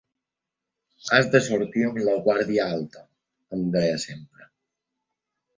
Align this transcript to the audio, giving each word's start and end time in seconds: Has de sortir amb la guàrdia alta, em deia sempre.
Has 1.17 1.27
de 1.35 1.41
sortir 1.49 1.83
amb 1.89 2.01
la 2.07 2.15
guàrdia 2.29 2.65
alta, 2.79 3.05
em 3.59 3.69
deia 3.77 4.03
sempre. 4.09 4.53